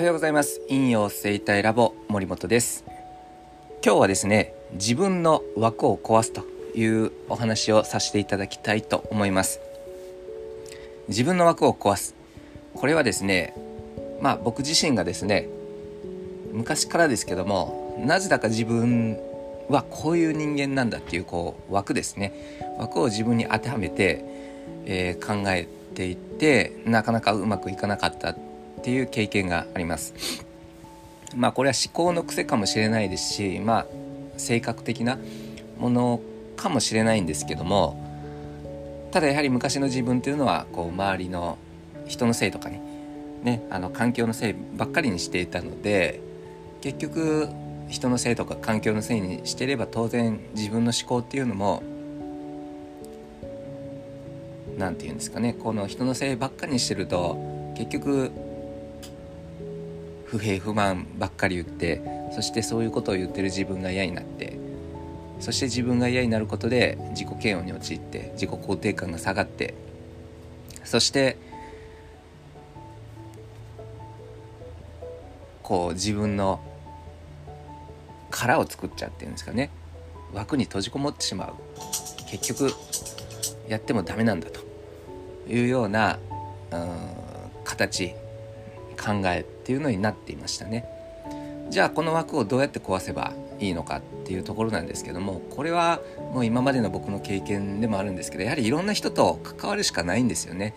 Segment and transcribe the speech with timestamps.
[0.00, 0.62] はようございます。
[0.70, 2.86] 陰陽生態ラボ森本です。
[3.84, 6.40] 今日はですね自分の枠を壊すと
[6.74, 9.60] いうお話をさせていただきたいと思います。
[11.08, 12.14] 自分の枠を壊す。
[12.72, 13.52] これはですね
[14.22, 15.50] まあ僕自身がですね
[16.50, 19.18] 昔からですけどもなぜだか自分
[19.68, 22.32] はこういう人間なんだっていうこう枠ですね。
[22.78, 24.24] 枠を自分に当てはめて、
[24.86, 28.34] えー、考えていってなかなかうまくいかなかった。
[28.80, 30.14] っていう経験があります。
[31.34, 33.86] まあこれは思考の癖かもしれないですしまあ
[34.36, 35.18] 性格的な
[35.78, 36.20] もの
[36.56, 41.58] かもしれないんですけどもただやはり昔の自分っていうのはこう周りの
[42.06, 42.80] 人のせいとかに
[43.42, 46.20] ねあの環境のせいばっかりにしていたので
[46.80, 47.48] 結局
[47.88, 51.82] 人のせいとか環境のせいにしてれば当然自分の思考っていうのも
[54.78, 57.36] 何て言うんですかねこの人のせいばっかりにしてると
[57.76, 58.32] 結局
[60.30, 62.00] 不平不満ばっかり言って
[62.32, 64.56] そしてそういうことを言ってる自分が嫌になって
[65.40, 69.74] そして自分が嫌になることで自己嫌悪に陥って自己肯定感が下がって
[70.84, 71.36] そして
[75.62, 76.60] こう自分の
[78.30, 79.70] 殻を作っちゃってるんですかね。
[80.32, 81.54] 枠に閉じこもってしまう。
[82.28, 82.72] 結局
[83.68, 84.60] やってもダメなんだと
[85.48, 86.18] いうような
[86.70, 86.88] うん
[87.64, 88.14] 形
[89.00, 90.84] 考えっていうのになっていましたね。
[91.70, 96.00] じゃあこの枠をどうやって壊せばいいのかっていうところなんですけどもこれは
[96.32, 100.74] もう今までの僕の経験でもあるんですけどやはりいろんな人と関わるしかないんですよね。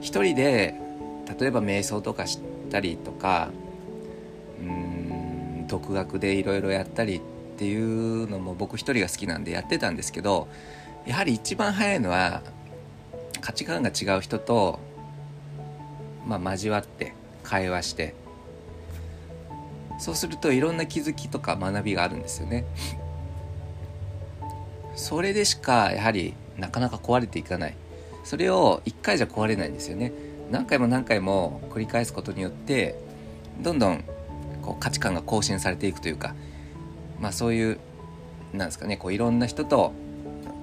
[0.00, 0.74] 一人で
[1.40, 2.38] 例えば瞑想とかし
[2.70, 3.48] たりとか
[4.60, 7.20] うん独学でいろいろやったりっ
[7.58, 10.48] ていうのも僕一人が好きなんでやってたんですけど
[11.06, 12.42] やはり一番早いのは
[13.40, 14.78] 価値観が違う人と、
[16.26, 17.14] まあ、交わって
[17.46, 18.14] 会話して。
[19.98, 22.64] そうするといろんな気づきとか学びがあるんですよね。
[24.94, 27.74] それでしかやはりなかなか壊れていかない。
[28.24, 30.12] それを1回じゃ壊れないんですよね。
[30.50, 32.98] 何回も何回も繰り返すことによって
[33.60, 34.04] どんどん
[34.62, 36.34] こう価値観が更新されていくというか
[37.20, 37.78] まあそういう
[38.52, 39.92] なんですかねこういろんな人と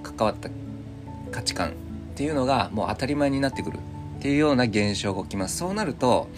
[0.02, 0.48] 関わった
[1.30, 1.72] 価値観っ
[2.14, 3.78] ていうのがもう当たり前になってくる
[4.18, 5.58] っていうような現象が起きます。
[5.58, 6.28] そうなると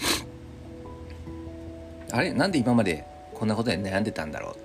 [2.17, 2.33] あれ？
[2.33, 3.05] なんで今まで
[3.35, 4.57] こんなことで悩んでたんだろう？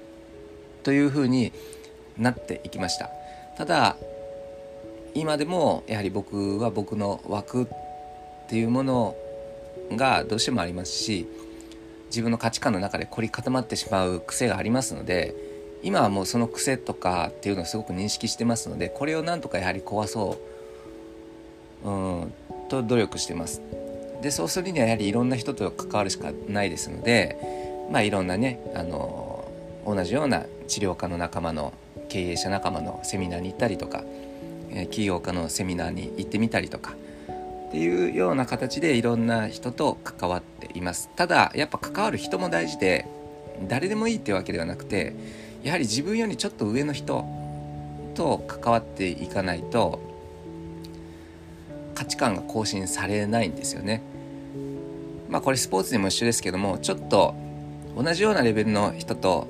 [0.83, 1.51] というふうに
[2.17, 3.09] なっていきました。
[3.57, 3.97] ただ
[5.13, 7.67] 今でもやはり僕は僕の枠っ
[8.47, 9.15] ていうもの
[9.91, 11.27] がどうしてもありますし
[12.07, 15.35] 自分の価値観の中で凝り固まってしまう癖がありますので
[15.83, 20.37] 今はもうその癖とかっていうのをすごく認識してますのでこれをなんとかやはり壊そ
[21.83, 21.91] うう
[22.25, 22.33] ん
[22.69, 23.61] と努力してます。
[24.21, 27.37] でそうするにはやはりいろんな人と関わるしかないですので
[27.91, 29.51] まあいろんなねあの
[29.85, 31.73] 同じような治療科の仲間の
[32.09, 34.03] 経営者仲間のセミナーに行ったりとか
[34.91, 36.93] 起業家のセミナーに行ってみたりとか
[37.69, 41.09] っていうような形でいろんな人と関わっています。
[41.15, 43.07] ただやっぱ関わる人も大事で
[43.67, 45.15] 誰でもいいっていうわけではなくて
[45.63, 47.25] やはり自分よりちょっと上の人
[48.13, 49.99] と関わっていかないと
[51.95, 54.01] 価値観が更新されないんですよね。
[55.31, 57.33] まあこれスポーツでも一緒ですけどもちょっと
[57.97, 59.47] 同じようなレベルの人と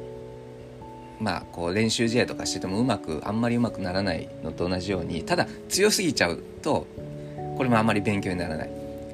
[1.19, 6.85] まあこう練習試合とかしててもうまくあんまりうまくならないのと同じようにただ強すぎちゃうと
[7.57, 8.69] これもあんまり勉強にならない。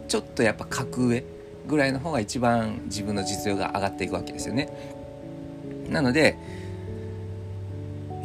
[0.07, 1.23] ちょっとやっぱ格上
[1.67, 4.69] ぐらいの方が一番自分の実力が上がっていくわけですよね。
[5.89, 6.37] なので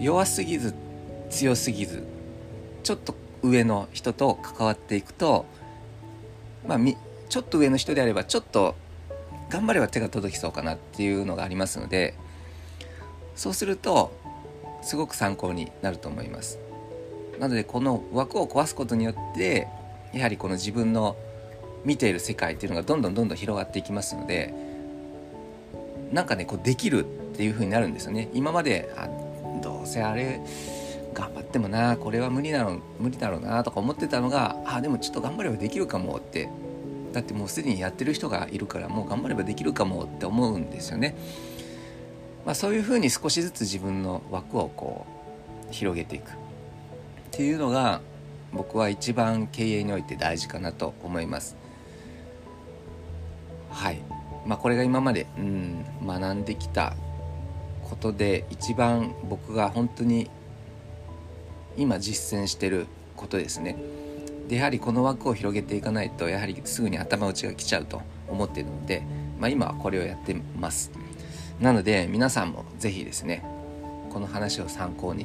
[0.00, 0.74] 弱すぎず
[1.30, 2.04] 強すぎず
[2.82, 5.46] ちょっと上の人と関わっていくと
[6.66, 6.78] まあ
[7.32, 8.74] ちょっと上の人であればちょっと
[9.48, 12.12] 頑張れば手が届きそうかなっていうのがありますので
[13.36, 14.12] そうすると
[14.82, 16.58] すごく参考になると思います。
[17.40, 19.66] なのでこの枠を壊すことによって
[20.12, 21.16] やはりこの自分の
[21.86, 24.52] 見ている世界っていうのがどんどんどんどん広がっていきますので
[26.12, 28.28] なんかねこうできるっていう風になるんですよね。
[28.34, 29.08] 今まであ
[29.62, 30.38] どうせあれ
[31.14, 36.50] 頑張ってもなこれは無理なの無理だろうなとか思ってたのがあでもちょっと頑張ればできるかもって
[37.12, 41.14] だってもうすでにやってる人がいるからもう頑張ればできるかもって思うんですよね。
[42.44, 45.06] まあ、そういうふうに少しずつ自分の枠をこ
[45.70, 46.34] う広げていくっ
[47.30, 48.00] ていうのが
[48.52, 51.56] 僕は一番経営において大事かなと思います。
[53.70, 54.00] はい
[54.44, 56.94] まあ、これが今まで、うん、学んできた
[57.88, 60.28] ことで一番僕が本当に
[61.76, 62.86] 今実践してる
[63.16, 63.76] ことですね。
[64.52, 69.02] でやはりこの枠を広げていかないとやはりすぐに頭打ちが来ちゃうと思っているので、
[69.40, 70.92] まあ、今はこれをやってます。
[71.58, 73.42] なので皆さんも是非ですね
[74.10, 75.24] この話を参考に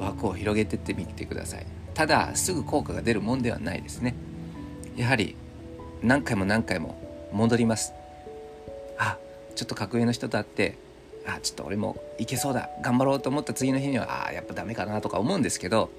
[0.00, 1.66] 枠を広げてってみてください。
[1.94, 4.16] ただすぐ効果が出るもんではないですね。
[4.96, 5.36] やはり
[6.02, 6.98] 何回も何回も
[7.32, 7.92] 戻ります。
[8.98, 9.18] あ
[9.54, 10.76] ちょっと格上の人と会って
[11.28, 15.90] あちょっと俺もいけそうだ頑張ろうと思った次の日にはあやっぱダメかなとか思うんですけど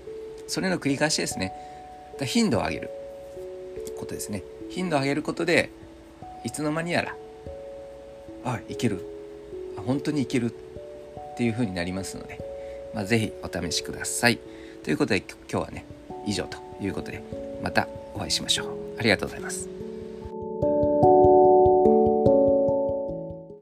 [0.49, 1.53] それの繰り返しですね。
[2.25, 2.89] 頻度を上げる。
[3.97, 4.43] ことですね。
[4.69, 5.69] 頻度を上げることで
[6.43, 7.15] いつの間にやら
[8.45, 9.03] あいける。
[9.77, 10.53] あ本当にいける。
[11.33, 12.39] っていう風になりますので、
[12.95, 14.39] まあ、是非お試しください。
[14.83, 15.85] ということで今日はね
[16.25, 17.21] 以上ということで
[17.61, 18.67] またお会いしましょう。
[18.97, 19.76] ありがとうございます。